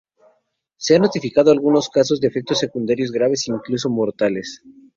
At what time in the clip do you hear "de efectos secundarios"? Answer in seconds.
2.19-3.11